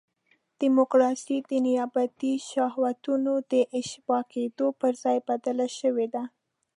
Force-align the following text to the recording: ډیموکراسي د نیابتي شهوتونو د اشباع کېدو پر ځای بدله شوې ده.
ډیموکراسي 0.59 1.37
د 1.49 1.51
نیابتي 1.67 2.33
شهوتونو 2.49 3.33
د 3.51 3.53
اشباع 3.79 4.23
کېدو 4.33 4.67
پر 4.79 4.91
ځای 5.03 5.17
بدله 5.29 5.67
شوې 5.79 6.07
ده. 6.13 6.23